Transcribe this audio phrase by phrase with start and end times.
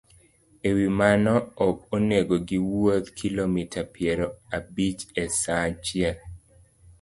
[0.67, 1.33] E wi mano,
[1.67, 6.17] ok onego giwuoth kilomita piero abich e sa achiel